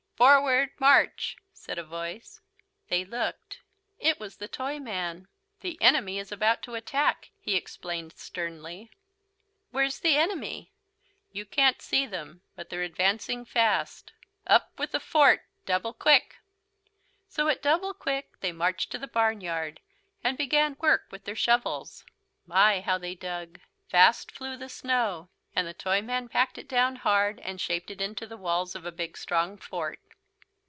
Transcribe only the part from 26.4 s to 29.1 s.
it down hard, and shaped it into the walls of a